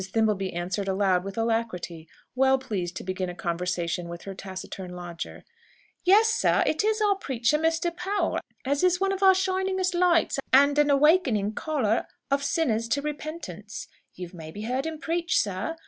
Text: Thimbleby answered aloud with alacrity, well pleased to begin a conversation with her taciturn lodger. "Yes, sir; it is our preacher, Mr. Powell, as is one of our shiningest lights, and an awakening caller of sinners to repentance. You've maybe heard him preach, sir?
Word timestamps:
Thimbleby 0.03 0.51
answered 0.53 0.87
aloud 0.87 1.23
with 1.23 1.37
alacrity, 1.37 2.07
well 2.33 2.57
pleased 2.57 2.95
to 2.97 3.03
begin 3.03 3.29
a 3.29 3.35
conversation 3.35 4.07
with 4.09 4.23
her 4.23 4.33
taciturn 4.33 4.95
lodger. 4.95 5.43
"Yes, 6.03 6.29
sir; 6.33 6.63
it 6.65 6.83
is 6.83 7.01
our 7.03 7.13
preacher, 7.13 7.59
Mr. 7.59 7.95
Powell, 7.95 8.39
as 8.65 8.83
is 8.83 8.99
one 8.99 9.11
of 9.11 9.21
our 9.21 9.35
shiningest 9.35 9.93
lights, 9.93 10.39
and 10.51 10.79
an 10.79 10.89
awakening 10.89 11.53
caller 11.53 12.07
of 12.31 12.43
sinners 12.43 12.87
to 12.87 13.01
repentance. 13.03 13.87
You've 14.15 14.33
maybe 14.33 14.63
heard 14.63 14.87
him 14.87 14.97
preach, 14.97 15.37
sir? 15.37 15.75